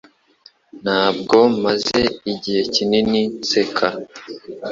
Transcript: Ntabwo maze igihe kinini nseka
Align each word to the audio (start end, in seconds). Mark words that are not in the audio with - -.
Ntabwo 0.83 1.37
maze 1.63 1.99
igihe 2.31 2.61
kinini 2.73 3.21
nseka 3.39 3.87